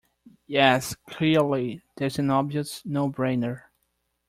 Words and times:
Yes, 0.47 0.95
clearly, 1.11 1.83
that's 1.95 2.17
an 2.17 2.31
obvious 2.31 2.81
no-brainer 2.83 3.65